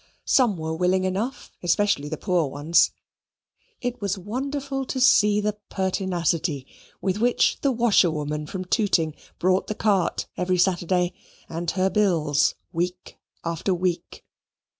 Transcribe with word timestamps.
Some 0.25 0.57
were 0.57 0.73
willing 0.75 1.03
enough, 1.03 1.51
especially 1.61 2.09
the 2.09 2.17
poor 2.17 2.47
ones. 2.47 2.89
It 3.81 4.01
was 4.01 4.17
wonderful 4.17 4.83
to 4.83 4.99
see 4.99 5.39
the 5.39 5.59
pertinacity 5.69 6.65
with 7.01 7.19
which 7.19 7.61
the 7.61 7.71
washerwoman 7.71 8.47
from 8.47 8.65
Tooting 8.65 9.13
brought 9.37 9.67
the 9.67 9.75
cart 9.75 10.25
every 10.37 10.57
Saturday, 10.57 11.13
and 11.47 11.69
her 11.77 11.91
bills 11.91 12.55
week 12.71 13.19
after 13.45 13.75
week. 13.75 14.25